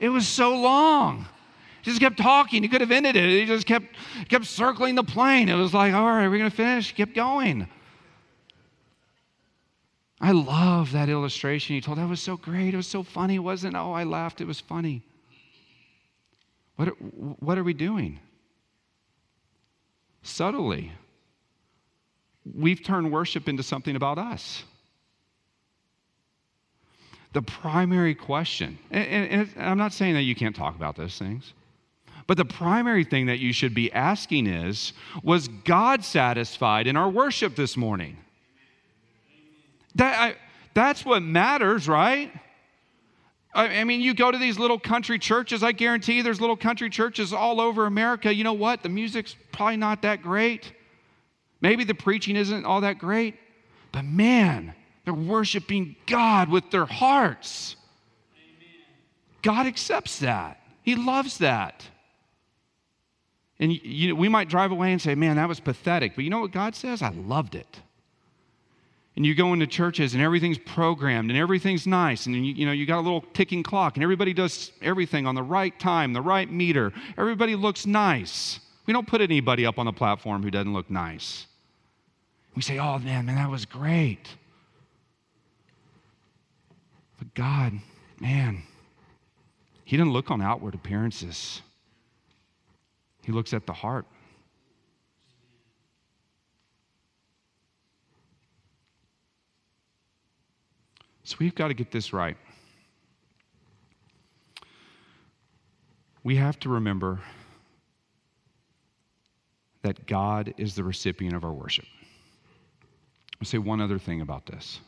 [0.00, 1.26] It was so long.
[1.82, 2.62] He just kept talking.
[2.62, 3.28] He could have ended it.
[3.28, 3.86] He just kept,
[4.28, 5.48] kept circling the plane.
[5.48, 6.92] It was like, all right, we're going to finish.
[6.94, 7.68] Keep going.
[10.20, 11.98] I love that illustration he told.
[11.98, 12.74] That was so great.
[12.74, 13.78] It was so funny, wasn't it?
[13.78, 14.40] Oh, I laughed.
[14.40, 15.02] It was funny.
[16.76, 18.20] What are, what are we doing?
[20.22, 20.92] Subtly,
[22.56, 24.62] we've turned worship into something about us.
[27.32, 31.18] The primary question, and, and, and I'm not saying that you can't talk about those
[31.18, 31.54] things,
[32.26, 37.08] but the primary thing that you should be asking is Was God satisfied in our
[37.08, 38.16] worship this morning?
[39.94, 40.36] That, I,
[40.74, 42.32] that's what matters, right?
[43.54, 47.34] I mean, you go to these little country churches, I guarantee there's little country churches
[47.34, 48.32] all over America.
[48.32, 48.82] You know what?
[48.82, 50.72] The music's probably not that great.
[51.60, 53.34] Maybe the preaching isn't all that great.
[53.92, 54.74] But man,
[55.04, 57.76] they're worshiping God with their hearts.
[59.42, 60.60] God accepts that.
[60.82, 61.84] He loves that.
[63.58, 66.14] And you, we might drive away and say, man, that was pathetic.
[66.14, 67.02] But you know what God says?
[67.02, 67.80] I loved it.
[69.14, 72.26] And you go into churches and everything's programmed and everything's nice.
[72.26, 75.34] And you, you know, you got a little ticking clock and everybody does everything on
[75.34, 76.92] the right time, the right meter.
[77.18, 78.58] Everybody looks nice.
[78.86, 81.46] We don't put anybody up on the platform who doesn't look nice.
[82.56, 84.28] We say, oh man, man, that was great.
[87.22, 87.78] But God,
[88.18, 88.64] man,
[89.84, 91.62] He didn't look on outward appearances,
[93.22, 94.06] He looks at the heart.
[101.22, 102.36] So we've got to get this right.
[106.24, 107.20] We have to remember
[109.82, 111.86] that God is the recipient of our worship.
[113.40, 114.80] I'll say one other thing about this.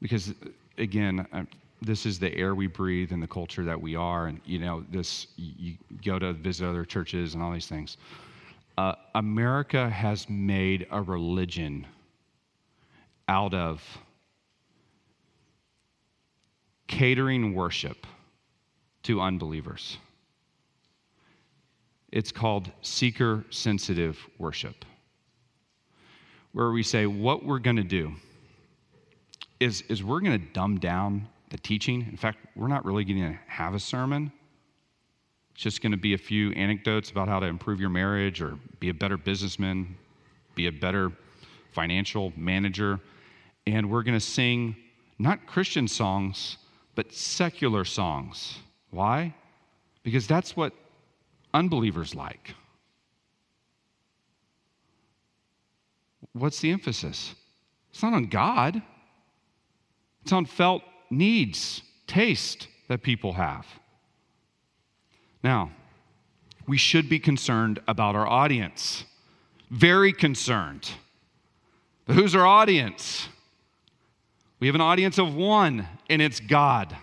[0.00, 0.32] Because,
[0.78, 1.42] again, uh,
[1.82, 4.26] this is the air we breathe and the culture that we are.
[4.26, 5.74] And, you know, this, you
[6.04, 7.96] go to visit other churches and all these things.
[8.76, 11.86] Uh, America has made a religion
[13.28, 13.82] out of
[16.86, 18.06] catering worship
[19.02, 19.98] to unbelievers.
[22.10, 24.84] It's called seeker sensitive worship,
[26.52, 28.14] where we say what we're going to do
[29.60, 32.06] is, is we're going to dumb down the teaching.
[32.10, 34.30] In fact, we're not really going to have a sermon.
[35.54, 38.58] It's just going to be a few anecdotes about how to improve your marriage or
[38.80, 39.96] be a better businessman,
[40.54, 41.10] be a better
[41.72, 43.00] financial manager.
[43.66, 44.76] And we're going to sing
[45.18, 46.58] not Christian songs,
[46.94, 48.58] but secular songs.
[48.90, 49.34] Why?
[50.02, 50.72] Because that's what
[51.52, 52.54] unbelievers like.
[56.32, 57.34] What's the emphasis?
[57.90, 58.80] It's not on God,
[60.22, 63.66] it's on felt needs, taste that people have.
[65.42, 65.70] Now,
[66.66, 69.04] we should be concerned about our audience.
[69.70, 70.90] Very concerned.
[72.06, 73.28] But who's our audience?
[74.60, 76.96] We have an audience of one, and it's God.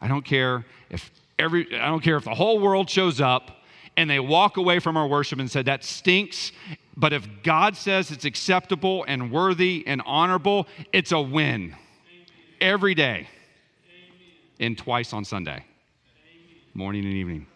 [0.00, 3.62] I don't care if every I don't care if the whole world shows up
[3.96, 6.52] and they walk away from our worship and said that stinks,
[6.96, 11.62] but if God says it's acceptable and worthy and honorable, it's a win.
[11.62, 11.76] Amen.
[12.60, 13.26] Every day.
[13.26, 13.28] Amen.
[14.60, 15.52] And twice on Sunday.
[15.52, 15.64] Amen.
[16.74, 17.46] Morning and evening.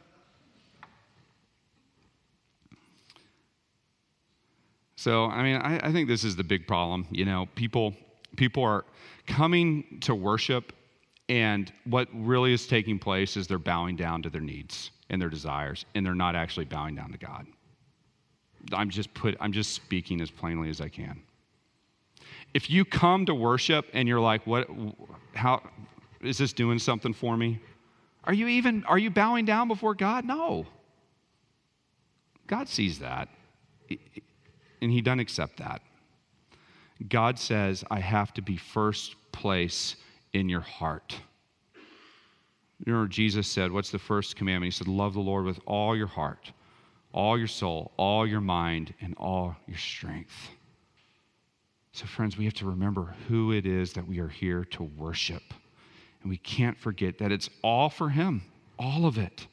[4.96, 7.06] So, I mean, I, I, think this is the big problem.
[7.12, 7.94] You know, people,
[8.34, 8.84] people are
[9.28, 10.72] coming to worship,
[11.28, 15.28] and what really is taking place is they're bowing down to their needs and their
[15.28, 17.46] desires, and they're not actually bowing down to God.
[18.72, 21.20] I'm just put, I'm just speaking as plainly as I can.
[22.54, 24.68] If you come to worship and you're like, what,
[25.34, 25.62] how,
[26.20, 27.60] is this doing something for me?
[28.24, 30.24] Are you even, are you bowing down before God?
[30.24, 30.66] No.
[32.46, 33.28] God sees that
[34.80, 35.82] and he doesn't accept that.
[37.08, 39.96] God says, I have to be first place
[40.32, 41.16] in your heart.
[42.84, 44.72] You Jesus said, What's the first commandment?
[44.72, 46.52] He said, Love the Lord with all your heart,
[47.12, 50.50] all your soul, all your mind, and all your strength.
[51.92, 55.42] So, friends, we have to remember who it is that we are here to worship.
[56.22, 58.42] And we can't forget that it's all for Him,
[58.78, 59.46] all of it.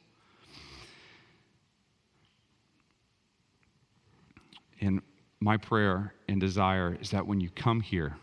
[4.80, 5.00] And
[5.40, 8.16] my prayer and desire is that when you come here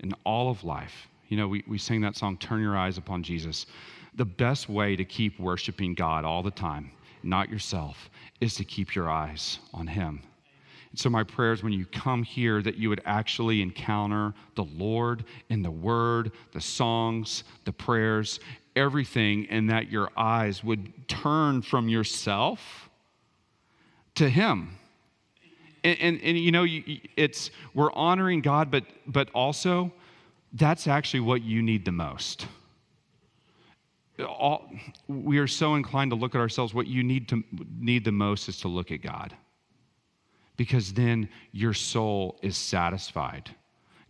[0.00, 3.22] in all of life, you know, we, we sing that song, Turn Your Eyes Upon
[3.22, 3.66] Jesus.
[4.14, 6.90] The best way to keep worshiping God all the time,
[7.24, 8.10] not yourself,
[8.40, 10.22] is to keep your eyes on Him.
[10.90, 14.64] And so, my prayer is when you come here that you would actually encounter the
[14.64, 18.40] Lord in the Word, the songs, the prayers,
[18.76, 22.90] everything, and that your eyes would turn from yourself
[24.16, 24.76] to Him
[25.84, 26.66] and, and, and you know,
[27.16, 29.92] it's, we're honoring God, but, but also
[30.52, 32.46] that's actually what you need the most.
[34.22, 34.70] All,
[35.08, 36.74] we are so inclined to look at ourselves.
[36.74, 37.42] What you need to
[37.78, 39.34] need the most is to look at God,
[40.56, 43.50] because then your soul is satisfied.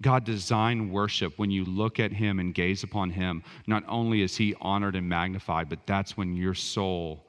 [0.01, 3.45] God designed worship when you look at Him and gaze upon Him.
[3.67, 7.25] Not only is He honored and magnified, but that's when your soul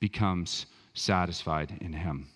[0.00, 2.26] becomes satisfied in Him.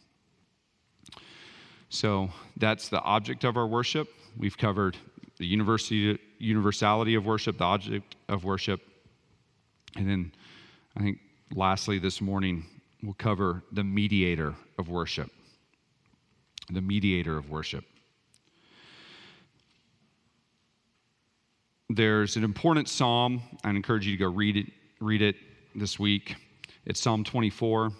[1.88, 4.08] So that's the object of our worship.
[4.36, 4.96] We've covered
[5.38, 8.80] the university, universality of worship, the object of worship.
[9.96, 10.32] And then
[10.96, 11.18] I think
[11.54, 12.64] lastly this morning
[13.02, 15.30] we'll cover the mediator of worship.
[16.70, 17.84] The mediator of worship.
[21.90, 23.42] There's an important psalm.
[23.64, 24.66] I encourage you to go read it,
[25.00, 25.36] read it
[25.74, 26.36] this week.
[26.86, 27.90] It's Psalm 24.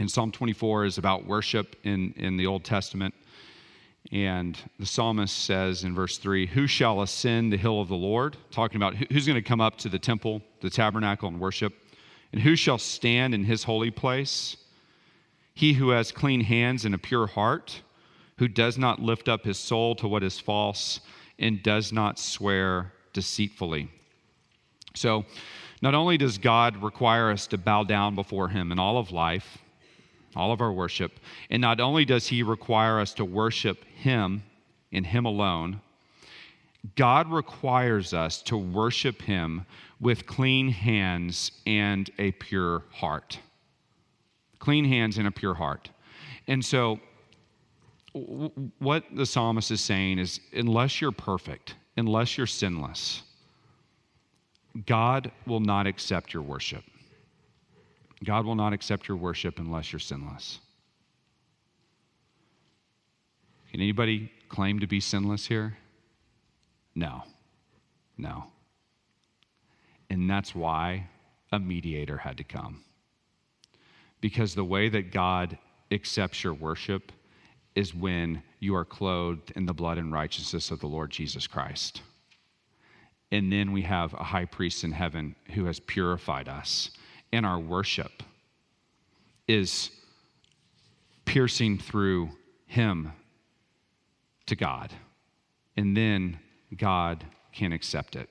[0.00, 3.14] And Psalm 24 is about worship in, in the Old Testament.
[4.12, 8.36] And the psalmist says in verse 3 Who shall ascend the hill of the Lord?
[8.50, 11.74] Talking about who's going to come up to the temple, the tabernacle, and worship.
[12.32, 14.56] And who shall stand in his holy place?
[15.54, 17.82] He who has clean hands and a pure heart,
[18.38, 21.00] who does not lift up his soul to what is false
[21.38, 23.88] and does not swear deceitfully.
[24.94, 25.24] So,
[25.80, 29.58] not only does God require us to bow down before him in all of life,
[30.36, 31.20] all of our worship,
[31.50, 34.42] and not only does he require us to worship him
[34.90, 35.80] in him alone,
[36.96, 39.64] God requires us to worship him
[40.00, 43.38] with clean hands and a pure heart.
[44.58, 45.90] Clean hands and a pure heart.
[46.46, 47.00] And so
[48.78, 53.22] what the psalmist is saying is unless you're perfect, unless you're sinless,
[54.86, 56.84] God will not accept your worship.
[58.22, 60.60] God will not accept your worship unless you're sinless.
[63.70, 65.76] Can anybody claim to be sinless here?
[66.94, 67.24] No.
[68.16, 68.44] No.
[70.08, 71.08] And that's why
[71.50, 72.84] a mediator had to come.
[74.20, 75.58] Because the way that God
[75.90, 77.12] accepts your worship
[77.74, 82.02] is when you are clothed in the blood and righteousness of the Lord Jesus Christ.
[83.32, 86.90] And then we have a high priest in heaven who has purified us.
[87.34, 88.22] And our worship
[89.46, 89.90] is
[91.24, 92.30] piercing through
[92.66, 93.12] him
[94.46, 94.92] to God.
[95.76, 96.38] And then
[96.76, 98.28] God can accept it.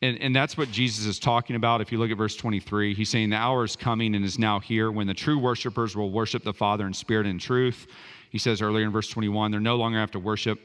[0.00, 1.80] And, and that's what Jesus is talking about.
[1.80, 4.60] If you look at verse 23, he's saying, The hour is coming and is now
[4.60, 7.86] here when the true worshipers will worship the Father in spirit and truth
[8.30, 10.60] he says earlier in verse 21, they're no longer have to worship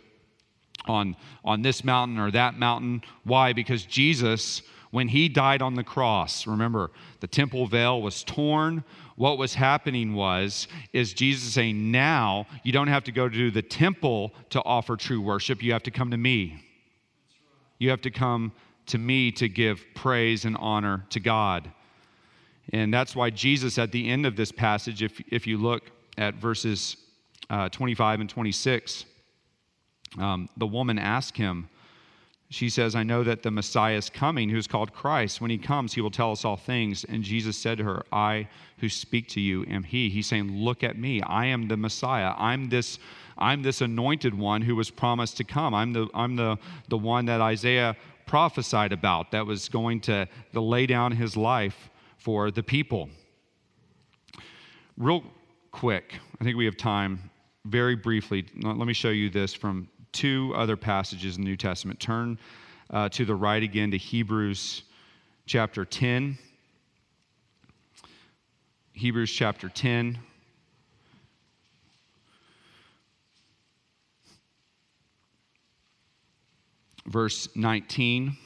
[0.86, 3.02] on, on this mountain or that mountain.
[3.24, 3.54] Why?
[3.54, 4.62] Because Jesus,
[4.94, 8.84] when he died on the cross, remember, the temple veil was torn.
[9.16, 13.64] What was happening was, is Jesus saying, now you don't have to go to the
[13.64, 15.64] temple to offer true worship.
[15.64, 16.64] You have to come to me.
[17.80, 18.52] You have to come
[18.86, 21.72] to me to give praise and honor to God.
[22.72, 25.90] And that's why Jesus, at the end of this passage, if, if you look
[26.20, 26.98] at verses
[27.50, 29.06] uh, 25 and 26,
[30.20, 31.68] um, the woman asked him,
[32.54, 35.42] she says, I know that the Messiah is coming, who's called Christ.
[35.42, 37.04] When he comes, he will tell us all things.
[37.04, 38.48] And Jesus said to her, I
[38.78, 40.10] who speak to you am he.
[40.10, 41.22] He's saying, Look at me.
[41.24, 42.34] I am the Messiah.
[42.38, 43.00] I'm this,
[43.40, 45.74] I'm this anointed one who was promised to come.
[45.74, 46.58] I'm the, I'm the,
[46.90, 47.96] the one that Isaiah
[48.28, 53.10] prophesied about that was going to, to lay down his life for the people.
[54.96, 55.24] Real
[55.72, 57.32] quick, I think we have time
[57.66, 62.00] very briefly, let me show you this from two other passages in the New Testament.
[62.00, 62.38] Turn
[62.90, 64.84] uh, to the right again to Hebrews
[65.46, 66.38] chapter 10.
[68.94, 70.20] Hebrews chapter 10.
[77.06, 78.38] Verse 19,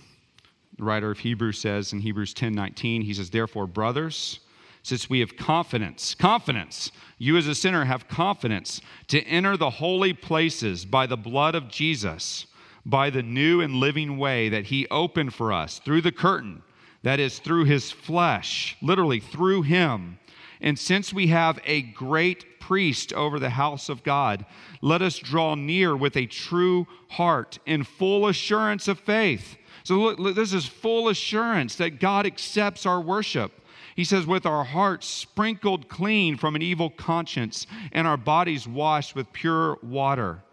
[0.78, 4.40] the writer of Hebrews says in Hebrews 10 19, he says, Therefore, brothers,
[4.88, 8.80] since we have confidence, confidence, you as a sinner have confidence
[9.10, 12.46] to enter the holy places by the blood of Jesus,
[12.86, 16.64] by the new and living way that he opened for us through the curtain,
[17.04, 20.20] that is, through his flesh, literally through him.
[20.62, 24.46] And since we have a great priest over the house of God,
[24.82, 29.58] let us draw near with a true heart in full assurance of faith.
[29.84, 33.52] So, look, this is full assurance that God accepts our worship.
[33.98, 39.16] He says, with our hearts sprinkled clean from an evil conscience and our bodies washed
[39.16, 40.44] with pure water.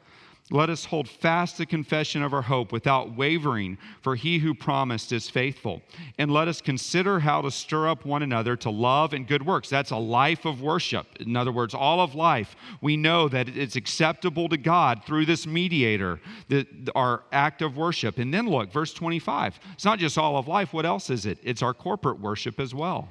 [0.50, 5.12] Let us hold fast the confession of our hope without wavering, for he who promised
[5.12, 5.82] is faithful.
[6.16, 9.68] And let us consider how to stir up one another to love and good works.
[9.68, 11.06] That's a life of worship.
[11.20, 15.46] In other words, all of life, we know that it's acceptable to God through this
[15.46, 16.18] mediator,
[16.48, 18.16] the, our act of worship.
[18.16, 19.60] And then look, verse 25.
[19.74, 20.72] It's not just all of life.
[20.72, 21.36] What else is it?
[21.42, 23.06] It's our corporate worship as well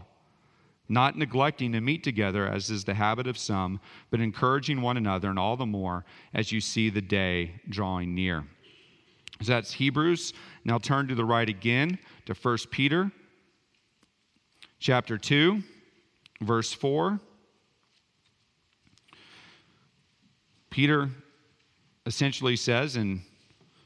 [0.90, 3.80] not neglecting to meet together, as is the habit of some,
[4.12, 8.46] but encouraging one another, and all the more as you see the day drawing near.
[9.42, 10.34] So that's Hebrews.
[10.64, 13.12] Now turn to the right again to 1 Peter
[14.80, 15.64] chapter 2,
[16.42, 17.20] verse 4.
[20.70, 21.10] Peter
[22.06, 23.22] essentially says in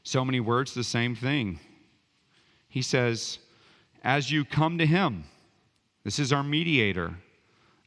[0.02, 1.60] So many words, the same thing.
[2.68, 3.38] He says,
[4.02, 5.24] As you come to him,
[6.08, 7.16] this is our mediator,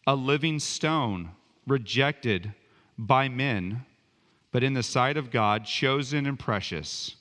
[0.06, 1.32] a living stone,
[1.66, 2.54] rejected
[2.96, 3.84] by men,
[4.52, 7.16] but in the sight of God, chosen and precious.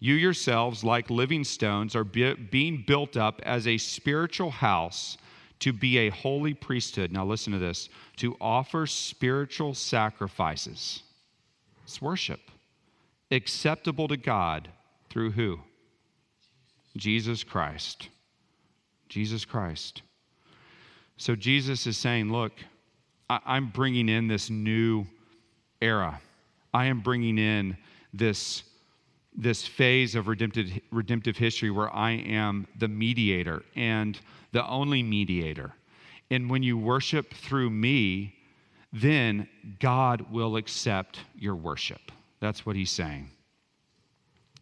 [0.00, 5.18] You yourselves, like living stones, are be- being built up as a spiritual house
[5.60, 7.12] to be a holy priesthood.
[7.12, 11.04] Now, listen to this to offer spiritual sacrifices.
[11.84, 12.40] It's worship.
[13.30, 14.68] Acceptable to God
[15.10, 15.60] through who?
[16.96, 18.08] Jesus Christ.
[19.08, 20.02] Jesus Christ.
[21.20, 22.52] So, Jesus is saying, Look,
[23.28, 25.06] I- am bringing in this new
[25.82, 26.18] era.
[26.72, 27.76] I am bringing in
[28.14, 28.64] this
[29.36, 34.18] this phase of redemptive, redemptive history where I am the mediator and
[34.52, 35.74] the only mediator.
[36.30, 38.34] And when you worship through me,
[38.90, 39.46] then
[39.78, 42.10] God will accept your worship.
[42.40, 43.30] That's what he's saying.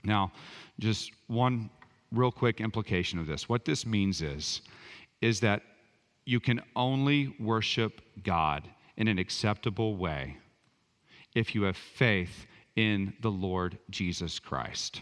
[0.02, 0.32] Now,
[0.80, 1.70] just one
[2.10, 3.48] real quick implication of this.
[3.48, 4.60] What this means is
[5.20, 5.62] is that
[6.28, 8.68] you can only worship God
[8.98, 10.36] in an acceptable way
[11.34, 12.44] if you have faith
[12.76, 15.00] in the Lord Jesus Christ.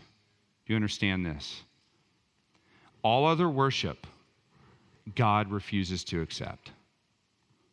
[0.65, 1.65] Do you understand this?
[3.03, 4.07] All other worship,
[5.17, 6.71] God refuses to accept.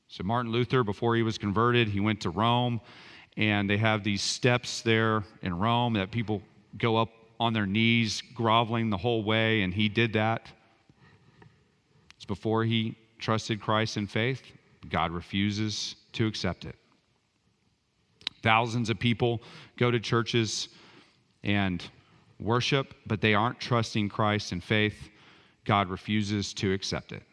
[0.08, 2.82] So, Martin Luther, before he was converted, he went to Rome,
[3.38, 6.42] and they have these steps there in Rome that people
[6.80, 10.48] go up on their knees, groveling the whole way, and he did that.
[12.16, 14.42] It's before he trusted Christ in faith.
[14.90, 16.76] God refuses to accept it.
[18.42, 19.42] Thousands of people
[19.78, 20.68] go to churches
[21.42, 21.82] and
[22.38, 25.10] worship, but they aren't trusting Christ in faith.
[25.64, 27.24] God refuses to accept it.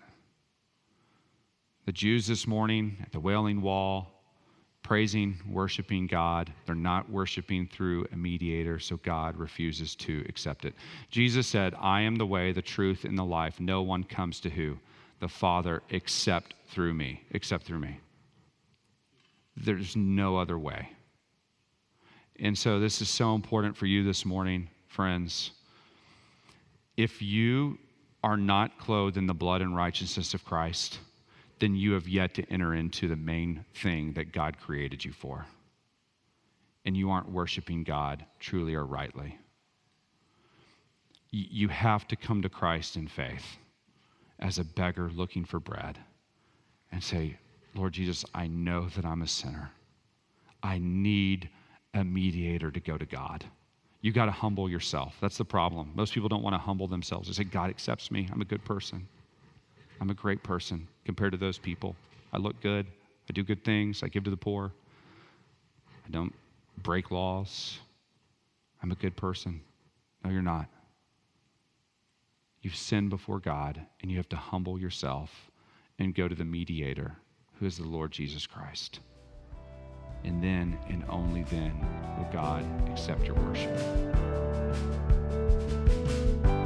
[1.86, 4.06] The Jews this morning at the Wailing Wall,
[4.84, 10.74] praising, worshiping God, they're not worshiping through a mediator, so God refuses to accept it.
[11.10, 13.58] Jesus said, I am the way, the truth, and the life.
[13.58, 14.78] No one comes to who?
[15.20, 18.00] The Father except through me, except through me.
[19.56, 20.90] There's no other way.
[22.38, 25.50] And so, this is so important for you this morning, friends.
[26.96, 27.78] If you
[28.24, 30.98] are not clothed in the blood and righteousness of Christ,
[31.58, 35.46] then you have yet to enter into the main thing that God created you for.
[36.86, 39.38] And you aren't worshiping God truly or rightly.
[41.30, 43.58] You have to come to Christ in faith
[44.40, 45.98] as a beggar looking for bread
[46.92, 47.36] and say,
[47.74, 49.70] Lord Jesus, I know that I'm a sinner.
[50.62, 51.48] I need
[51.94, 53.44] a mediator to go to God.
[54.02, 55.16] You got to humble yourself.
[55.20, 55.92] That's the problem.
[55.94, 57.28] Most people don't want to humble themselves.
[57.28, 58.28] They say, God accepts me.
[58.32, 59.06] I'm a good person.
[60.00, 61.94] I'm a great person compared to those people.
[62.32, 62.86] I look good.
[63.28, 64.02] I do good things.
[64.02, 64.72] I give to the poor.
[66.06, 66.32] I don't
[66.82, 67.78] break laws.
[68.82, 69.60] I'm a good person.
[70.24, 70.66] No, you're not.
[72.60, 75.50] You've sinned before God, and you have to humble yourself
[75.98, 77.16] and go to the mediator,
[77.58, 79.00] who is the Lord Jesus Christ
[80.24, 81.72] and then and only then
[82.18, 83.76] will God accept your worship.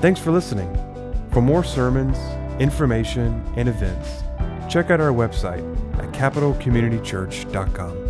[0.01, 0.73] Thanks for listening.
[1.33, 2.19] For more sermons,
[2.61, 4.23] information, and events,
[4.73, 5.65] check out our website
[5.99, 8.04] at capitalcommunitychurch.com.